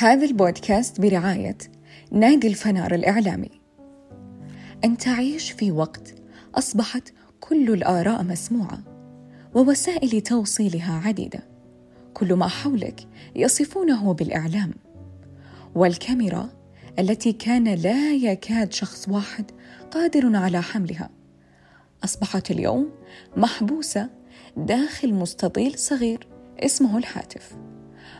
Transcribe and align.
هذا 0.00 0.24
البودكاست 0.24 1.00
برعاية 1.00 1.58
نادي 2.12 2.46
الفنار 2.48 2.94
الإعلامي. 2.94 3.50
أن 4.84 4.96
تعيش 4.96 5.50
في 5.50 5.72
وقت 5.72 6.14
أصبحت 6.54 7.12
كل 7.40 7.70
الآراء 7.72 8.22
مسموعة 8.22 8.78
ووسائل 9.54 10.20
توصيلها 10.20 11.02
عديدة. 11.04 11.40
كل 12.14 12.34
ما 12.34 12.48
حولك 12.48 13.00
يصفونه 13.36 14.14
بالإعلام. 14.14 14.74
والكاميرا 15.74 16.48
التي 16.98 17.32
كان 17.32 17.74
لا 17.74 18.12
يكاد 18.12 18.72
شخص 18.72 19.08
واحد 19.08 19.50
قادر 19.90 20.36
على 20.36 20.62
حملها 20.62 21.10
أصبحت 22.04 22.50
اليوم 22.50 22.90
محبوسة 23.36 24.10
داخل 24.56 25.14
مستطيل 25.14 25.78
صغير 25.78 26.26
اسمه 26.58 26.98
الهاتف 26.98 27.56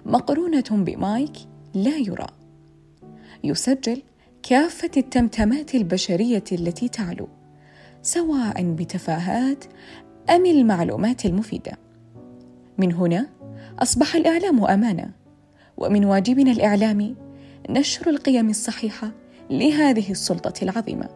مقرونة 0.06 0.64
بمايك 0.70 1.36
لا 1.84 1.96
يرى. 1.96 2.26
يسجل 3.44 4.02
كافة 4.42 4.90
التمتمات 4.96 5.74
البشرية 5.74 6.44
التي 6.52 6.88
تعلو 6.88 7.28
سواء 8.02 8.62
بتفاهات 8.62 9.64
أم 10.30 10.46
المعلومات 10.46 11.26
المفيدة. 11.26 11.72
من 12.78 12.92
هنا 12.92 13.26
أصبح 13.78 14.14
الإعلام 14.14 14.64
أمانة 14.64 15.10
ومن 15.76 16.04
واجبنا 16.04 16.50
الإعلامي 16.50 17.16
نشر 17.70 18.10
القيم 18.10 18.50
الصحيحة 18.50 19.10
لهذه 19.50 20.10
السلطة 20.10 20.64
العظيمة. 20.64 21.08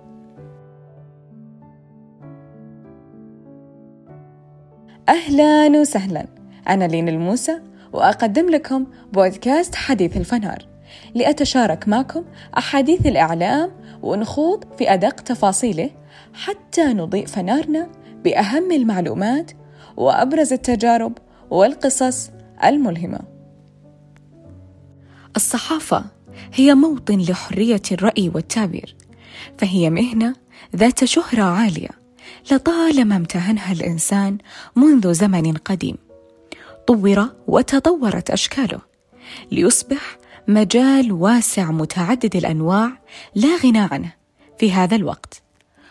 أهلا 5.09 5.81
وسهلا. 5.81 6.27
أنا 6.69 6.85
لين 6.85 7.09
الموسى 7.09 7.61
وأقدم 7.93 8.51
لكم 8.51 8.87
بودكاست 9.13 9.75
حديث 9.75 10.17
الفنار. 10.17 10.67
لأتشارك 11.15 11.89
معكم 11.89 12.25
أحاديث 12.59 13.07
الإعلام 13.07 13.71
ونخوض 14.03 14.65
في 14.79 14.95
أدق 14.95 15.21
تفاصيله 15.21 15.91
حتى 16.35 16.85
نضيء 16.85 17.27
فنارنا 17.27 17.89
بأهم 18.25 18.73
المعلومات 18.73 19.51
وأبرز 19.97 20.53
التجارب 20.53 21.19
والقصص 21.51 22.31
الملهمة. 22.65 23.19
الصحافة 25.37 26.05
هي 26.55 26.75
موطن 26.75 27.19
لحرية 27.19 27.83
الرأي 27.93 28.31
والتعبير 28.35 28.97
فهي 29.59 29.91
مهنة 29.91 30.35
ذات 30.77 31.05
شهرة 31.05 31.43
عالية 31.43 31.91
لطالما 32.53 33.17
امتهنها 33.17 33.73
الإنسان 33.73 34.39
منذ 34.77 35.13
زمن 35.13 35.53
قديم. 35.53 35.97
طور 36.87 37.29
وتطورت 37.47 38.31
أشكاله 38.31 38.81
ليصبح 39.53 40.19
مجال 40.49 41.13
واسع 41.13 41.71
متعدد 41.71 42.37
الأنواع 42.37 43.03
لا 43.35 43.57
غنى 43.65 43.89
عنه 43.91 44.13
في 44.59 44.73
هذا 44.73 44.97
الوقت. 44.97 45.43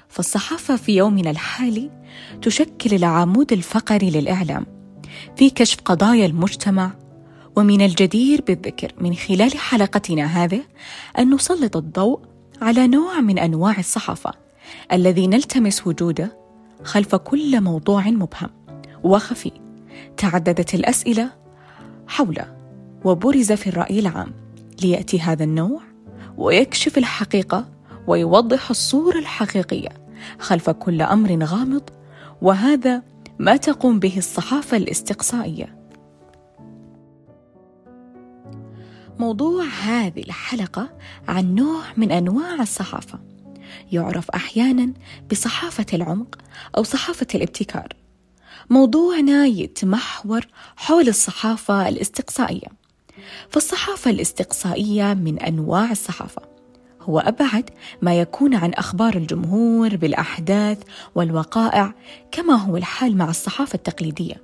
فالصحافة 0.09 0.75
في 0.75 0.95
يومنا 0.95 1.30
الحالي 1.30 1.92
تشكل 2.42 2.95
العمود 2.95 3.53
الفقري 3.53 4.09
للإعلام 4.09 4.66
في 5.36 5.50
كشف 5.50 5.78
قضايا 5.86 6.25
المجتمع 6.25 6.92
ومن 7.55 7.81
الجدير 7.81 8.42
بالذكر 8.42 8.94
من 8.98 9.16
خلال 9.16 9.58
حلقتنا 9.58 10.26
هذه 10.26 10.61
أن 11.20 11.33
نسلط 11.33 11.78
الضوء 11.78 12.20
على 12.61 12.88
نوع 12.88 13.20
من 13.20 13.39
أنواع 13.39 13.80
الصحافة 13.80 14.33
الذي 14.92 15.28
نلتمس 15.28 15.88
وجوده 15.88 16.38
خلف 16.83 17.16
كل 17.16 17.61
موضوع 17.61 18.08
مبهم 18.08 18.50
وخفي. 19.03 19.52
تعددت 20.17 20.73
الأسئلة 20.73 21.30
حوله 22.08 22.56
وبرز 23.06 23.52
في 23.52 23.67
الرأي 23.67 24.00
العام 24.00 24.33
ليأتي 24.81 25.20
هذا 25.20 25.44
النوع 25.44 25.81
ويكشف 26.38 26.98
الحقيقة 26.98 27.70
ويوضح 28.08 28.70
الصورة 28.70 29.20
الحقيقية 29.20 29.89
خلف 30.39 30.70
كل 30.70 31.02
أمر 31.02 31.43
غامض 31.43 31.89
وهذا 32.42 33.04
ما 33.39 33.55
تقوم 33.55 33.99
به 33.99 34.17
الصحافة 34.17 34.77
الاستقصائية. 34.77 35.82
موضوع 39.20 39.64
هذه 39.65 40.20
الحلقة 40.20 40.89
عن 41.27 41.55
نوع 41.55 41.83
من 41.98 42.11
أنواع 42.11 42.61
الصحافة 42.61 43.20
يعرف 43.92 44.30
أحيانا 44.30 44.94
بصحافة 45.32 45.86
العمق 45.94 46.38
أو 46.77 46.83
صحافة 46.83 47.27
الابتكار. 47.36 48.01
موضوعنا 48.70 49.45
يتمحور 49.45 50.48
حول 50.76 51.08
الصحافة 51.08 51.89
الاستقصائية. 51.89 52.67
فالصحافة 53.49 54.11
الاستقصائية 54.11 55.14
من 55.14 55.39
أنواع 55.39 55.92
الصحافة. 55.92 56.42
هو 57.02 57.20
أبعد 57.20 57.70
ما 58.02 58.20
يكون 58.20 58.55
عن 58.55 58.73
أخبار 58.73 59.16
الجمهور 59.16 59.95
بالأحداث 59.95 60.77
والوقائع 61.16 61.94
كما 62.32 62.54
هو 62.54 62.77
الحال 62.77 63.17
مع 63.17 63.30
الصحافة 63.30 63.76
التقليدية. 63.76 64.42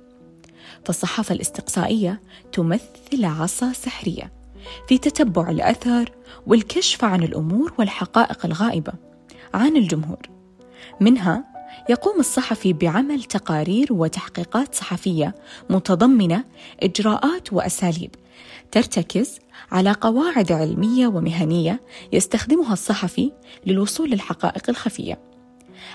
فالصحافة 0.84 1.34
الاستقصائية 1.34 2.20
تمثل 2.52 3.24
عصا 3.24 3.72
سحرية 3.72 4.32
في 4.88 4.98
تتبع 4.98 5.50
الأثر 5.50 6.12
والكشف 6.46 7.04
عن 7.04 7.22
الأمور 7.22 7.72
والحقائق 7.78 8.46
الغائبة 8.46 8.92
عن 9.54 9.76
الجمهور. 9.76 10.28
منها 11.00 11.44
يقوم 11.88 12.20
الصحفي 12.20 12.72
بعمل 12.72 13.22
تقارير 13.22 13.92
وتحقيقات 13.92 14.74
صحفية 14.74 15.34
متضمنة 15.70 16.44
إجراءات 16.82 17.52
وأساليب 17.52 18.14
ترتكز 18.70 19.38
على 19.72 19.92
قواعد 19.92 20.52
علمية 20.52 21.06
ومهنية 21.06 21.80
يستخدمها 22.12 22.72
الصحفي 22.72 23.32
للوصول 23.66 24.10
للحقائق 24.10 24.62
الخفية. 24.68 25.18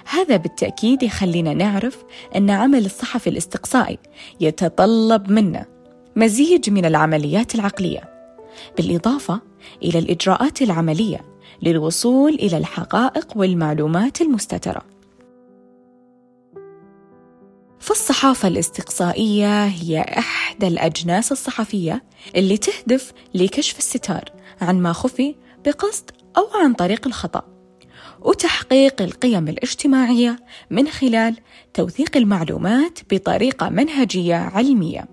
هذا 0.06 0.38
بالتأكيد 0.38 1.04
يخلينا 1.04 1.54
نعرف 1.54 2.04
أن 2.36 2.50
عمل 2.50 2.86
الصحفي 2.86 3.30
الاستقصائي 3.30 4.00
يتطلب 4.40 5.32
منا 5.32 5.66
مزيج 6.16 6.70
من 6.70 6.86
العمليات 6.86 7.56
العقلية 7.56 8.14
بالإضافة 8.78 9.42
إلى 9.84 10.00
الإجراءات 10.00 10.62
العملية 10.62 11.22
للوصول 11.62 12.34
إلى 12.34 12.58
الحقائق 12.58 13.28
والمعلومات 13.36 14.22
المستترة. 14.22 14.93
فالصحافة 17.84 18.48
الاستقصائية 18.48 19.66
هي 19.66 20.02
إحدى 20.02 20.68
الأجناس 20.68 21.32
الصحفية 21.32 22.04
اللي 22.36 22.58
تهدف 22.58 23.14
لكشف 23.34 23.78
الستار 23.78 24.24
عن 24.62 24.80
ما 24.82 24.94
خفي 24.94 25.36
بقصد 25.66 26.12
أو 26.38 26.48
عن 26.54 26.74
طريق 26.74 27.08
الخطأ 27.08 27.44
وتحقيق 28.22 29.02
القيم 29.02 29.48
الاجتماعية 29.48 30.40
من 30.70 30.88
خلال 30.88 31.36
توثيق 31.74 32.18
المعلومات 32.18 33.00
بطريقة 33.12 33.70
منهجية 33.70 34.36
علمية. 34.36 35.06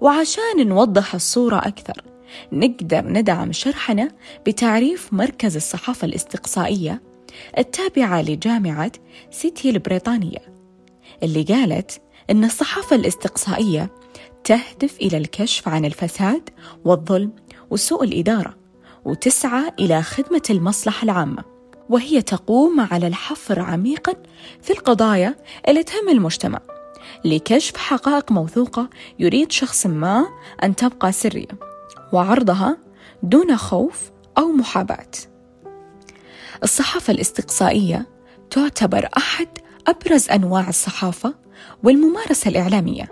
وعشان 0.00 0.68
نوضح 0.68 1.14
الصورة 1.14 1.58
أكثر 1.58 2.02
نقدر 2.52 3.04
ندعم 3.04 3.52
شرحنا 3.52 4.08
بتعريف 4.46 5.12
مركز 5.12 5.56
الصحافة 5.56 6.04
الاستقصائية 6.04 7.02
التابعة 7.58 8.22
لجامعة 8.22 8.92
سيتي 9.30 9.70
البريطانية. 9.70 10.53
اللي 11.22 11.42
قالت 11.42 12.02
إن 12.30 12.44
الصحافة 12.44 12.96
الاستقصائية 12.96 13.90
تهدف 14.44 14.96
إلى 15.00 15.16
الكشف 15.16 15.68
عن 15.68 15.84
الفساد 15.84 16.50
والظلم 16.84 17.32
وسوء 17.70 18.04
الإدارة 18.04 18.56
وتسعى 19.04 19.72
إلى 19.78 20.02
خدمة 20.02 20.42
المصلحة 20.50 21.04
العامة 21.04 21.44
وهي 21.88 22.22
تقوم 22.22 22.80
على 22.80 23.06
الحفر 23.06 23.60
عميقا 23.60 24.14
في 24.62 24.70
القضايا 24.72 25.36
اللي 25.68 25.82
تهم 25.82 26.08
المجتمع 26.08 26.60
لكشف 27.24 27.76
حقائق 27.76 28.32
موثوقة 28.32 28.90
يريد 29.18 29.52
شخص 29.52 29.86
ما 29.86 30.26
أن 30.62 30.76
تبقى 30.76 31.12
سرية 31.12 31.48
وعرضها 32.12 32.78
دون 33.22 33.56
خوف 33.56 34.10
أو 34.38 34.46
محاباة. 34.52 35.10
الصحافة 36.62 37.12
الاستقصائية 37.12 38.06
تعتبر 38.50 39.08
أحد 39.16 39.48
أبرز 39.86 40.30
أنواع 40.30 40.68
الصحافة 40.68 41.34
والممارسة 41.82 42.48
الإعلامية 42.48 43.08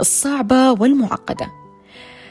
الصعبة 0.00 0.72
والمعقدة. 0.72 1.50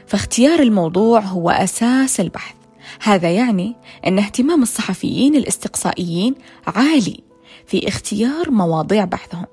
فاختيار 0.08 0.60
الموضوع 0.60 1.20
هو 1.20 1.50
أساس 1.50 2.20
البحث. 2.20 2.56
هذا 3.02 3.32
يعني 3.32 3.76
أن 4.08 4.20
اهتمام 4.20 4.62
الصحفيين 4.62 5.36
الاستقصائيين 5.36 6.36
عالي 6.68 7.24
في 7.68 7.88
اختيار 7.88 8.52
مواضيع 8.52 9.06
بحثهم. 9.06 9.46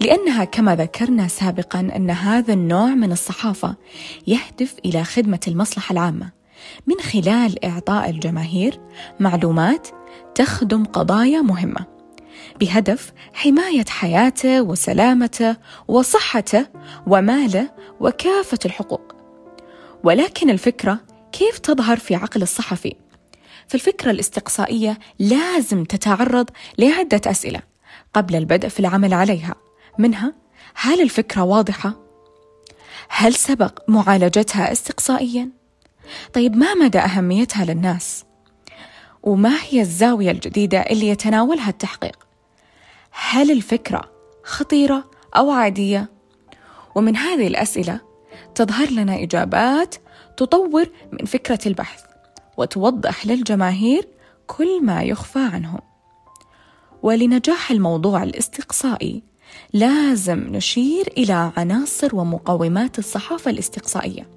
لأنها 0.00 0.44
كما 0.44 0.76
ذكرنا 0.76 1.28
سابقا 1.28 1.80
أن 1.80 2.10
هذا 2.10 2.52
النوع 2.52 2.86
من 2.86 3.12
الصحافة 3.12 3.74
يهدف 4.26 4.74
إلى 4.84 5.04
خدمة 5.04 5.40
المصلحة 5.48 5.92
العامة 5.92 6.30
من 6.86 7.00
خلال 7.00 7.64
إعطاء 7.64 8.10
الجماهير 8.10 8.80
معلومات 9.20 9.88
تخدم 10.34 10.84
قضايا 10.84 11.40
مهمة 11.40 11.99
بهدف 12.60 13.12
حماية 13.34 13.84
حياته 13.88 14.62
وسلامته 14.62 15.56
وصحته 15.88 16.66
وماله 17.06 17.70
وكافة 18.00 18.58
الحقوق 18.64 19.14
ولكن 20.04 20.50
الفكرة 20.50 21.00
كيف 21.32 21.58
تظهر 21.58 21.96
في 21.96 22.14
عقل 22.14 22.42
الصحفي؟ 22.42 22.96
فالفكرة 23.68 24.10
الاستقصائية 24.10 24.98
لازم 25.18 25.84
تتعرض 25.84 26.50
لعدة 26.78 27.20
أسئلة 27.26 27.60
قبل 28.14 28.36
البدء 28.36 28.68
في 28.68 28.80
العمل 28.80 29.14
عليها 29.14 29.54
منها 29.98 30.34
هل 30.74 31.00
الفكرة 31.00 31.42
واضحة؟ 31.42 31.92
هل 33.08 33.34
سبق 33.34 33.78
معالجتها 33.88 34.72
استقصائيا؟ 34.72 35.50
طيب 36.32 36.56
ما 36.56 36.74
مدى 36.74 36.98
أهميتها 36.98 37.64
للناس؟ 37.64 38.24
وما 39.22 39.58
هي 39.70 39.80
الزاوية 39.80 40.30
الجديدة 40.30 40.78
اللي 40.80 41.08
يتناولها 41.08 41.68
التحقيق؟ 41.68 42.29
هل 43.10 43.50
الفكرة 43.50 44.10
خطيرة 44.44 45.10
أو 45.36 45.50
عادية؟ 45.50 46.10
ومن 46.94 47.16
هذه 47.16 47.46
الأسئلة 47.46 48.00
تظهر 48.54 48.90
لنا 48.90 49.22
إجابات 49.22 49.94
تطور 50.36 50.90
من 51.12 51.24
فكرة 51.24 51.58
البحث 51.66 52.02
وتوضح 52.56 53.26
للجماهير 53.26 54.08
كل 54.46 54.84
ما 54.84 55.02
يخفى 55.02 55.38
عنهم 55.38 55.80
ولنجاح 57.02 57.70
الموضوع 57.70 58.22
الاستقصائي 58.22 59.22
لازم 59.72 60.38
نشير 60.38 61.12
إلى 61.18 61.52
عناصر 61.56 62.16
ومقومات 62.16 62.98
الصحافة 62.98 63.50
الاستقصائية 63.50 64.28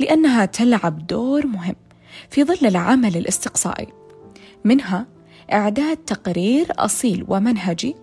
لأنها 0.00 0.44
تلعب 0.44 1.06
دور 1.06 1.46
مهم 1.46 1.76
في 2.30 2.44
ظل 2.44 2.66
العمل 2.66 3.16
الاستقصائي 3.16 3.88
منها 4.64 5.06
إعداد 5.52 5.96
تقرير 5.96 6.66
أصيل 6.70 7.24
ومنهجي 7.28 7.94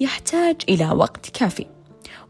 يحتاج 0.00 0.56
إلى 0.68 0.90
وقت 0.90 1.30
كافي 1.30 1.66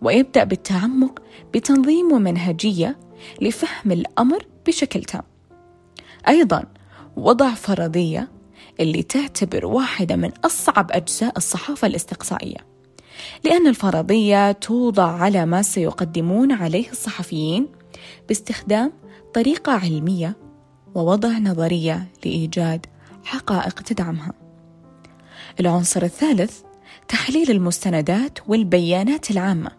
ويبدأ 0.02 0.44
بالتعمق 0.44 1.22
بتنظيم 1.54 2.12
ومنهجية 2.12 2.98
لفهم 3.42 3.92
الأمر 3.92 4.46
بشكل 4.66 5.04
تام 5.04 5.22
أيضا 6.28 6.64
وضع 7.16 7.54
فرضية 7.54 8.28
اللي 8.80 9.02
تعتبر 9.02 9.66
واحدة 9.66 10.16
من 10.16 10.30
أصعب 10.44 10.92
أجزاء 10.92 11.36
الصحافة 11.36 11.86
الاستقصائية 11.86 12.76
لأن 13.44 13.66
الفرضية 13.66 14.52
توضع 14.52 15.06
على 15.06 15.46
ما 15.46 15.62
سيقدمون 15.62 16.52
عليه 16.52 16.90
الصحفيين 16.90 17.68
باستخدام 18.28 18.92
طريقة 19.34 19.72
علمية 19.72 20.36
ووضع 20.94 21.38
نظرية 21.38 22.08
لإيجاد 22.24 22.86
حقائق 23.24 23.80
تدعمها. 23.82 24.45
العنصر 25.60 26.02
الثالث 26.02 26.60
تحليل 27.08 27.50
المستندات 27.50 28.38
والبيانات 28.48 29.30
العامة. 29.30 29.70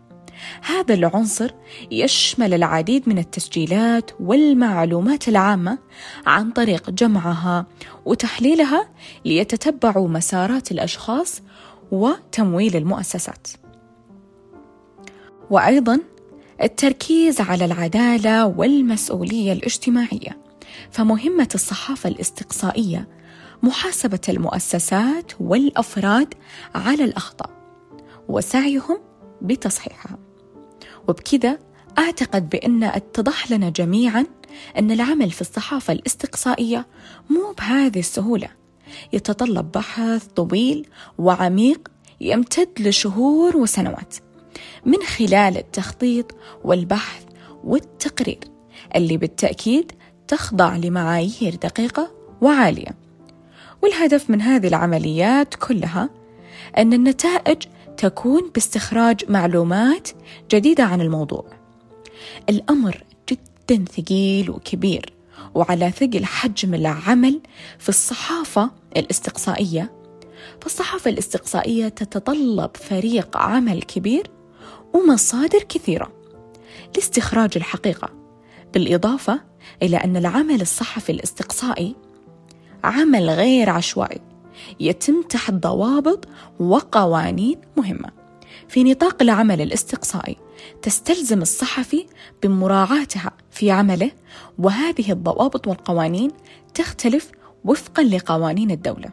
هذا 0.62 0.94
العنصر 0.94 1.52
يشمل 1.92 2.54
العديد 2.54 3.10
من 3.10 3.18
التسجيلات 3.18 4.12
والمعلومات 4.20 5.28
العامة 5.28 5.78
عن 6.26 6.52
طريق 6.52 6.90
جمعها 6.90 7.66
وتحليلها 8.06 8.90
ليتتبعوا 9.26 10.08
مسارات 10.08 10.72
الأشخاص 10.72 11.42
وتمويل 11.92 12.76
المؤسسات. 12.76 13.48
وأيضا 15.50 16.00
التركيز 16.62 17.42
على 17.42 17.66
العدالة 17.66 18.46
والمسؤولية 18.46 19.54
الاجتماعية. 19.54 20.48
فمهمة 20.92 21.50
الصحافة 21.56 22.10
الاستقصائية 22.10 23.08
محاسبة 23.64 24.20
المؤسسات 24.30 25.32
والأفراد 25.40 26.34
على 26.76 27.04
الأخطاء 27.04 27.50
وسعيهم 28.28 28.98
بتصحيحها. 29.42 30.18
وبكذا 31.08 31.60
أعتقد 31.98 32.50
بأن 32.50 32.84
اتضح 32.84 33.52
لنا 33.52 33.70
جميعا 33.70 34.26
أن 34.78 34.92
العمل 34.92 35.32
في 35.32 35.42
الصحافة 35.42 35.94
الاستقصائية 35.94 36.88
مو 37.30 37.54
بهذه 37.58 38.00
السهولة. 38.00 38.50
يتطلب 39.14 39.72
بحث 39.72 40.26
طويل 40.26 40.88
وعميق 41.18 41.88
يمتد 42.22 42.70
لشهور 42.80 43.58
وسنوات 43.58 44.16
من 44.86 45.04
خلال 45.04 45.58
التخطيط 45.58 46.36
والبحث 46.64 47.24
والتقرير 47.64 48.40
اللي 48.96 49.18
بالتأكيد 49.18 49.92
تخضع 50.28 50.76
لمعايير 50.76 51.56
دقيقة 51.56 52.12
وعالية. 52.42 53.07
والهدف 53.82 54.30
من 54.30 54.42
هذه 54.42 54.68
العمليات 54.68 55.56
كلها 55.56 56.10
أن 56.78 56.94
النتائج 56.94 57.64
تكون 57.98 58.52
باستخراج 58.54 59.32
معلومات 59.32 60.10
جديدة 60.52 60.84
عن 60.84 61.02
الموضوع. 61.02 61.46
الأمر 62.50 63.04
جدا 63.30 63.86
ثقيل 63.86 64.50
وكبير 64.50 65.14
وعلى 65.56 65.92
ثقل 65.92 66.26
حجم 66.26 66.74
العمل 66.74 67.42
في 67.80 67.90
الصحافة 67.90 68.72
الاستقصائية. 68.98 69.92
فالصحافة 70.62 71.10
الاستقصائية 71.12 71.88
تتطلب 71.88 72.78
فريق 72.78 73.38
عمل 73.38 73.84
كبير 73.84 74.32
ومصادر 74.94 75.64
كثيرة 75.64 76.12
لاستخراج 76.96 77.52
الحقيقة 77.56 78.10
بالإضافة 78.74 79.42
إلى 79.84 79.98
أن 79.98 80.18
العمل 80.18 80.62
الصحفي 80.62 81.12
الاستقصائي 81.12 81.96
عمل 82.84 83.30
غير 83.30 83.70
عشوائي 83.70 84.22
يتم 84.80 85.22
تحت 85.22 85.54
ضوابط 85.54 86.28
وقوانين 86.60 87.62
مهمة 87.78 88.10
في 88.70 88.84
نطاق 88.84 89.22
العمل 89.22 89.62
الاستقصائي 89.62 90.38
تستلزم 90.82 91.42
الصحفي 91.42 92.06
بمراعاتها 92.44 93.32
في 93.52 93.72
عمله 93.72 94.12
وهذه 94.58 95.12
الضوابط 95.12 95.68
والقوانين 95.68 96.32
تختلف 96.74 97.32
وفقا 97.66 98.04
لقوانين 98.04 98.72
الدولة. 98.72 99.10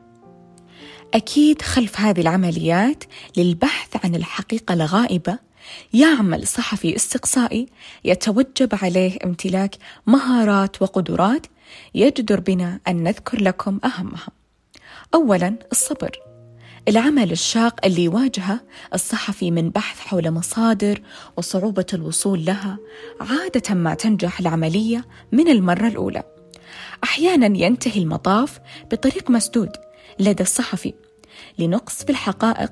أكيد 1.14 1.62
خلف 1.62 2.00
هذه 2.00 2.20
العمليات 2.20 3.04
للبحث 3.36 4.04
عن 4.04 4.14
الحقيقة 4.14 4.72
الغائبة 4.72 5.38
يعمل 5.94 6.46
صحفي 6.46 6.96
استقصائي 6.96 7.66
يتوجب 8.04 8.68
عليه 8.82 9.18
امتلاك 9.24 9.74
مهارات 10.06 10.82
وقدرات 10.82 11.46
يجدر 11.94 12.40
بنا 12.40 12.80
أن 12.88 13.02
نذكر 13.02 13.42
لكم 13.42 13.80
أهمها. 13.84 14.28
أولاً 15.14 15.56
الصبر. 15.72 16.18
العمل 16.88 17.32
الشاق 17.32 17.86
اللي 17.86 18.04
يواجهه 18.04 18.60
الصحفي 18.94 19.50
من 19.50 19.70
بحث 19.70 20.00
حول 20.00 20.30
مصادر 20.30 21.02
وصعوبة 21.36 21.86
الوصول 21.94 22.44
لها 22.44 22.78
عادة 23.20 23.74
ما 23.74 23.94
تنجح 23.94 24.40
العملية 24.40 25.04
من 25.32 25.48
المرة 25.48 25.88
الأولى. 25.88 26.22
أحيانا 27.04 27.58
ينتهي 27.58 28.00
المطاف 28.00 28.60
بطريق 28.92 29.30
مسدود 29.30 29.70
لدى 30.18 30.42
الصحفي 30.42 30.94
لنقص 31.58 32.04
في 32.04 32.10
الحقائق 32.10 32.70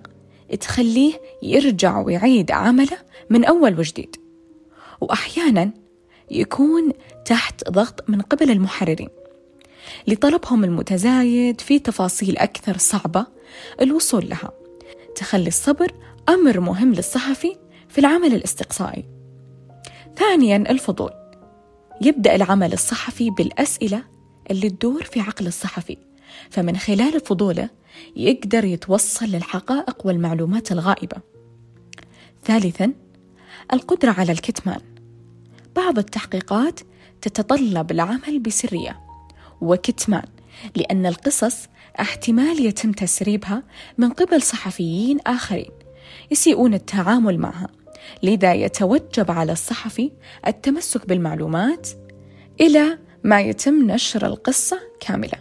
تخليه 0.61 1.21
يرجع 1.43 1.99
ويعيد 1.99 2.51
عمله 2.51 2.99
من 3.31 3.45
أول 3.45 3.79
وجديد 3.79 4.17
وأحيانا 5.01 5.71
يكون 6.33 6.93
تحت 7.25 7.71
ضغط 7.71 8.11
من 8.11 8.21
قبل 8.21 8.51
المحررين 8.51 9.09
لطلبهم 10.07 10.65
المتزايد 10.65 11.61
في 11.61 11.79
تفاصيل 11.79 12.37
أكثر 12.39 12.79
صعبة 12.79 13.27
الوصول 13.81 14.29
لها 14.29 14.51
تخلي 15.15 15.49
الصبر 15.49 15.95
أمر 16.29 16.61
مهم 16.61 16.93
للصحفي 16.95 17.57
في 17.89 17.99
العمل 17.99 18.35
الاستقصائي 18.35 19.05
ثانيا 20.17 20.57
الفضول 20.57 21.11
يبدأ 22.01 22.35
العمل 22.35 22.73
الصحفي 22.73 23.31
بالأسئلة 23.31 24.05
اللي 24.51 24.71
تدور 24.71 25.05
في 25.05 25.21
عقل 25.21 25.47
الصحفي 25.47 25.97
فمن 26.51 26.77
خلال 26.77 27.21
فضوله 27.21 27.71
يقدر 28.17 28.65
يتوصل 28.65 29.27
للحقائق 29.27 30.07
والمعلومات 30.07 30.73
الغائبة. 30.73 31.17
ثالثاً 32.45 32.93
القدرة 33.73 34.11
على 34.11 34.33
الكتمان. 34.33 34.81
بعض 35.77 35.99
التحقيقات 35.99 36.81
تتطلب 37.23 37.91
العمل 37.91 38.39
بسرية 38.39 39.01
وكتمان 39.61 40.27
لأن 40.77 41.07
القصص 41.07 41.69
احتمال 42.01 42.67
يتم 42.67 42.93
تسريبها 42.93 43.63
من 43.99 44.11
قبل 44.11 44.43
صحفيين 44.43 45.19
آخرين 45.27 45.71
يسيئون 46.31 46.75
التعامل 46.75 47.39
معها 47.39 47.69
لذا 48.23 48.55
يتوجب 48.55 49.31
على 49.31 49.53
الصحفي 49.53 50.11
التمسك 50.47 51.09
بالمعلومات 51.09 51.89
إلى 52.61 52.99
ما 53.25 53.41
يتم 53.41 53.91
نشر 53.91 54.27
القصة 54.27 54.81
كاملة. 55.01 55.39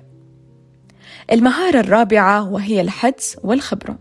المهارة 1.31 1.79
الرابعة 1.79 2.49
وهي 2.49 2.81
الحدس 2.81 3.37
والخبرة. 3.43 3.99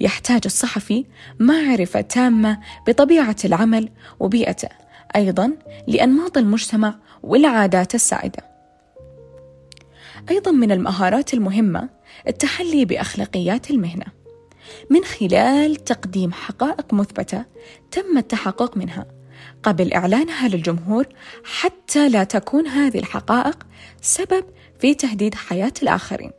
يحتاج 0.00 0.40
الصحفي 0.44 1.04
معرفة 1.40 2.00
تامة 2.00 2.60
بطبيعة 2.86 3.36
العمل 3.44 3.88
وبيئته. 4.20 4.68
أيضا 5.16 5.52
لأنماط 5.86 6.38
المجتمع 6.38 6.94
والعادات 7.22 7.94
السائدة 7.94 8.44
أيضا 10.30 10.50
من 10.50 10.72
المهارات 10.72 11.34
المهمة 11.34 11.88
التحلي 12.28 12.84
بأخلاقيات 12.84 13.70
المهنة 13.70 14.04
من 14.90 15.04
خلال 15.04 15.76
تقديم 15.76 16.32
حقائق 16.32 16.94
مثبتة 16.94 17.44
تم 17.90 18.18
التحقق 18.18 18.76
منها 18.76 19.06
قبل 19.62 19.92
إعلانها 19.92 20.48
للجمهور 20.48 21.06
حتى 21.44 22.08
لا 22.08 22.24
تكون 22.24 22.66
هذه 22.66 22.98
الحقائق 22.98 23.66
سبب 24.00 24.44
في 24.80 24.94
تهديد 24.94 25.34
حياة 25.34 25.72
الآخرين. 25.82 26.30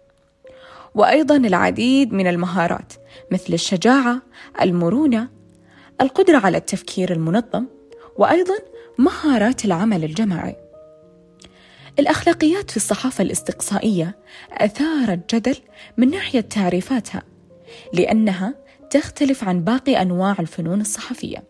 وأيضا 0.95 1.37
العديد 1.37 2.13
من 2.13 2.27
المهارات 2.27 2.93
مثل 3.31 3.53
الشجاعة، 3.53 4.21
المرونة، 4.61 5.27
القدرة 6.01 6.37
على 6.37 6.57
التفكير 6.57 7.11
المنظم، 7.11 7.65
وأيضا 8.17 8.57
مهارات 8.97 9.65
العمل 9.65 10.03
الجماعي. 10.03 10.55
الأخلاقيات 11.99 12.71
في 12.71 12.77
الصحافة 12.77 13.21
الاستقصائية 13.21 14.17
أثارت 14.51 15.35
جدل 15.35 15.55
من 15.97 16.09
ناحية 16.09 16.41
تعريفاتها، 16.41 17.23
لأنها 17.93 18.55
تختلف 18.89 19.43
عن 19.43 19.63
باقي 19.63 20.01
أنواع 20.01 20.35
الفنون 20.39 20.81
الصحفية. 20.81 21.43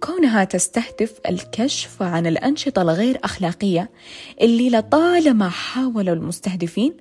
كونها 0.00 0.44
تستهدف 0.44 1.20
الكشف 1.28 2.02
عن 2.02 2.26
الأنشطة 2.26 2.82
الغير 2.82 3.18
أخلاقية 3.24 3.90
اللي 4.40 4.70
لطالما 4.70 5.48
حاول 5.48 6.08
المستهدفين 6.08 6.96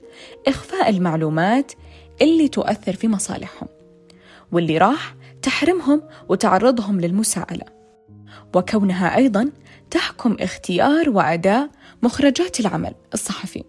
إخفاء 0.48 0.90
المعلومات 0.90 1.72
اللي 2.22 2.48
تؤثر 2.48 2.94
في 2.94 3.08
مصالحهم 3.08 3.68
واللي 4.52 4.78
راح 4.78 5.16
تحرمهم 5.42 6.02
وتعرضهم 6.30 7.02
للمساءلة 7.02 7.79
وكونها 8.56 9.18
أيضا 9.18 9.52
تحكم 9.92 10.38
اختيار 10.40 11.10
وأداء 11.10 11.70
مخرجات 12.04 12.60
العمل 12.60 12.94
الصحفي. 13.14 13.64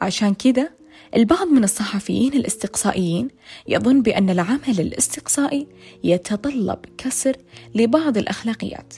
عشان 0.00 0.34
كذا 0.34 0.70
البعض 1.16 1.46
من 1.46 1.64
الصحفيين 1.64 2.32
الاستقصائيين 2.32 3.28
يظن 3.68 4.02
بأن 4.02 4.30
العمل 4.30 4.80
الاستقصائي 4.80 5.66
يتطلب 6.04 6.78
كسر 6.98 7.36
لبعض 7.74 8.16
الأخلاقيات 8.16 8.94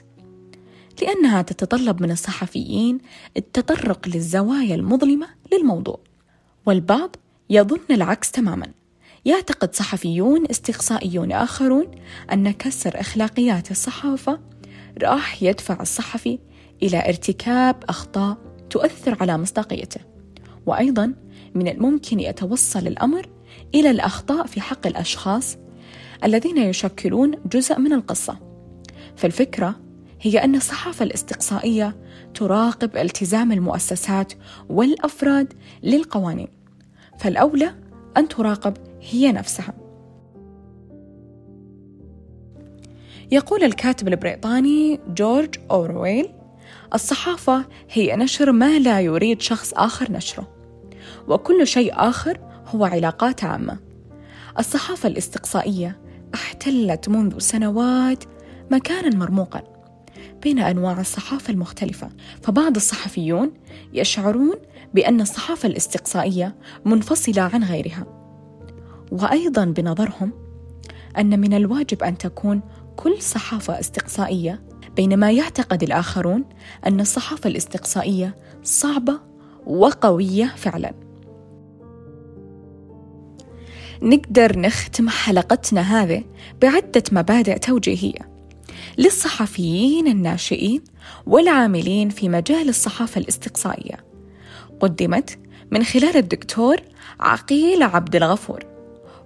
لأنها 1.03 1.43
تتطلب 1.43 2.03
من 2.03 2.11
الصحفيين 2.11 2.99
التطرق 3.37 4.09
للزوايا 4.09 4.75
المظلمة 4.75 5.27
للموضوع. 5.53 6.01
والبعض 6.67 7.17
يظن 7.51 7.81
العكس 7.91 8.31
تماما. 8.31 8.67
يعتقد 9.25 9.75
صحفيون 9.75 10.45
استقصائيون 10.51 11.33
آخرون 11.33 11.87
أن 12.33 12.51
كسر 12.51 13.01
أخلاقيات 13.01 13.71
الصحافة 13.71 14.41
راح 15.03 15.43
يدفع 15.43 15.81
الصحفي 15.81 16.39
إلى 16.83 17.09
ارتكاب 17.09 17.85
أخطاء 17.89 18.37
تؤثر 18.71 19.17
على 19.21 19.39
مصداقيته. 19.39 20.01
وأيضا 20.67 21.15
من 21.55 21.69
الممكن 21.69 22.21
يتوصل 22.21 22.87
الأمر 22.87 23.29
إلى 23.75 23.91
الأخطاء 23.91 24.47
في 24.47 24.61
حق 24.61 24.87
الأشخاص 24.87 25.57
الذين 26.25 26.59
يشكلون 26.59 27.33
جزء 27.53 27.79
من 27.79 27.93
القصة. 27.93 28.39
فالفكرة 29.17 29.81
هي 30.21 30.45
أن 30.45 30.55
الصحافة 30.55 31.05
الاستقصائية 31.05 31.97
تراقب 32.35 32.97
التزام 32.97 33.53
المؤسسات 33.53 34.33
والأفراد 34.69 35.53
للقوانين. 35.83 36.49
فالأولى 37.19 37.75
أن 38.17 38.29
تراقب 38.29 38.77
هي 39.11 39.33
نفسها. 39.33 39.90
يقول 43.31 43.65
الكاتب 43.65 44.09
البريطاني 44.09 45.01
جورج 45.09 45.55
أورويل 45.71 46.29
الصحافة 46.95 47.65
هي 47.91 48.17
نشر 48.17 48.53
ما 48.53 48.79
لا 48.79 49.01
يريد 49.01 49.41
شخص 49.41 49.73
آخر 49.75 50.13
نشره 50.13 50.49
وكل 51.29 51.67
شيء 51.67 51.93
آخر 51.95 52.39
هو 52.67 52.85
علاقات 52.85 53.45
عامة. 53.45 53.79
الصحافة 54.59 55.09
الاستقصائية 55.09 55.99
احتلت 56.35 57.09
منذ 57.09 57.39
سنوات 57.39 58.25
مكانا 58.71 59.17
مرموقا 59.17 59.63
بين 60.43 60.59
أنواع 60.59 61.01
الصحافة 61.01 61.53
المختلفة 61.53 62.11
فبعض 62.43 62.77
الصحفيون 62.77 63.53
يشعرون 63.93 64.55
بأن 64.95 65.21
الصحافة 65.21 65.69
الاستقصائية 65.69 66.55
منفصلة 66.85 67.43
عن 67.43 67.65
غيرها. 67.65 68.07
وأيضا 69.13 69.65
بنظرهم 69.65 70.33
أن 71.19 71.41
من 71.41 71.55
الواجب 71.55 72.03
أن 72.03 72.19
تكون 72.19 72.61
كل 73.03 73.23
صحافة 73.23 73.81
استقصائية 73.81 74.63
بينما 74.97 75.31
يعتقد 75.31 75.83
الآخرون 75.83 76.45
أن 76.87 77.01
الصحافة 77.01 77.51
الاستقصائية 77.51 78.37
صعبة 78.63 79.21
وقوية 79.67 80.55
فعلا. 80.57 80.95
نقدر 84.03 84.59
نختم 84.59 85.09
حلقتنا 85.09 85.81
هذه 85.81 86.25
بعدة 86.63 87.03
مبادئ 87.13 87.59
توجيهية 87.59 88.31
للصحفيين 88.99 90.07
الناشئين 90.07 90.85
والعاملين 91.27 92.09
في 92.09 92.29
مجال 92.29 92.69
الصحافة 92.69 93.21
الاستقصائية. 93.21 94.05
قدمت 94.81 95.39
من 95.71 95.85
خلال 95.85 96.17
الدكتور 96.17 96.77
عقيل 97.21 97.83
عبد 97.83 98.17
الغفور 98.17 98.65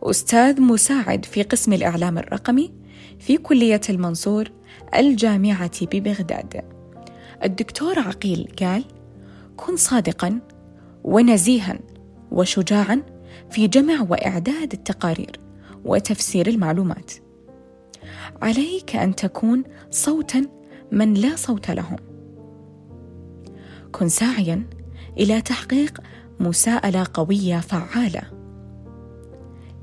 أستاذ 0.02 0.60
مساعد 0.60 1.24
في 1.24 1.42
قسم 1.42 1.72
الإعلام 1.72 2.18
الرقمي 2.18 2.83
في 3.18 3.36
كلية 3.36 3.80
المنصور 3.90 4.50
الجامعة 4.94 5.86
ببغداد. 5.86 6.64
الدكتور 7.44 7.98
عقيل 7.98 8.52
قال 8.60 8.84
كن 9.56 9.76
صادقا 9.76 10.40
ونزيها 11.04 11.78
وشجاعا 12.30 13.02
في 13.50 13.68
جمع 13.68 14.06
وإعداد 14.08 14.72
التقارير 14.72 15.40
وتفسير 15.84 16.46
المعلومات. 16.46 17.12
عليك 18.42 18.96
أن 18.96 19.14
تكون 19.14 19.64
صوتا 19.90 20.46
من 20.92 21.14
لا 21.14 21.36
صوت 21.36 21.70
لهم. 21.70 21.96
كن 23.92 24.08
ساعيا 24.08 24.66
إلى 25.18 25.40
تحقيق 25.40 26.00
مساءلة 26.40 27.06
قوية 27.14 27.60
فعالة. 27.60 28.22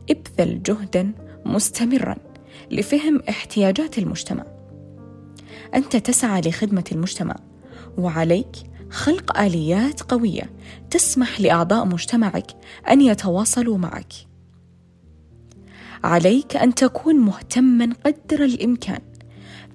ابذل 0.10 0.64
جهدا 0.64 1.12
مستمرا. 1.46 2.31
لفهم 2.72 3.22
احتياجات 3.30 3.98
المجتمع. 3.98 4.46
أنت 5.76 5.96
تسعى 5.96 6.42
لخدمة 6.42 6.84
المجتمع 6.92 7.36
وعليك 7.98 8.56
خلق 8.90 9.40
آليات 9.40 10.02
قوية 10.02 10.52
تسمح 10.90 11.42
لأعضاء 11.42 11.86
مجتمعك 11.86 12.48
أن 12.90 13.02
يتواصلوا 13.02 13.78
معك. 13.78 14.14
عليك 16.04 16.56
أن 16.56 16.76
تكون 16.76 17.16
مهتما 17.16 17.94
قدر 18.06 18.44
الإمكان 18.44 19.02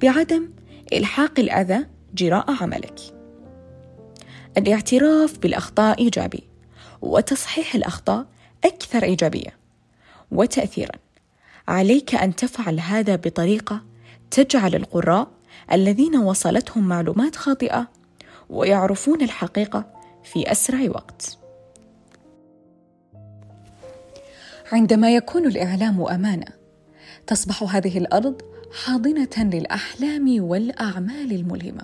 بعدم 0.02 0.48
إلحاق 0.92 1.40
الأذى 1.40 1.86
جراء 2.14 2.62
عملك. 2.62 3.00
الاعتراف 4.58 5.38
بالأخطاء 5.38 5.98
إيجابي 5.98 6.42
وتصحيح 7.02 7.74
الأخطاء 7.74 8.26
أكثر 8.64 9.02
إيجابية 9.02 9.56
وتاثيرا. 10.30 11.05
عليك 11.68 12.14
أن 12.14 12.36
تفعل 12.36 12.80
هذا 12.80 13.16
بطريقة 13.16 13.82
تجعل 14.30 14.74
القراء 14.74 15.28
الذين 15.72 16.16
وصلتهم 16.16 16.88
معلومات 16.88 17.36
خاطئة 17.36 17.88
ويعرفون 18.50 19.22
الحقيقة 19.22 19.84
في 20.24 20.52
أسرع 20.52 20.90
وقت. 20.90 21.38
عندما 24.72 25.14
يكون 25.14 25.46
الإعلام 25.46 26.02
أمانة، 26.02 26.46
تصبح 27.26 27.76
هذه 27.76 27.98
الأرض 27.98 28.42
حاضنة 28.84 29.36
للأحلام 29.36 30.42
والأعمال 30.42 31.32
الملهمة. 31.32 31.82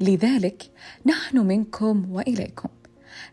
لذلك 0.00 0.70
نحن 1.06 1.38
منكم 1.38 2.12
وإليكم 2.12 2.68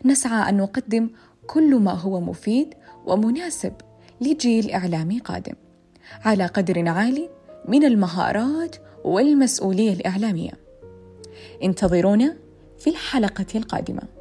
نسعى 0.05 0.49
أن 0.49 0.57
نقدم 0.57 1.09
كل 1.47 1.75
ما 1.75 1.91
هو 1.91 2.21
مفيد 2.21 2.73
ومناسب 3.05 3.73
لجيل 4.21 4.71
إعلامي 4.71 5.19
قادم. 5.19 5.53
على 6.25 6.45
قدر 6.45 6.89
عالي 6.89 7.29
من 7.67 7.83
المهارات 7.83 8.75
والمسؤولية 9.03 9.93
الإعلامية. 9.93 10.51
انتظرونا 11.63 12.37
في 12.79 12.89
الحلقة 12.89 13.45
القادمة. 13.55 14.14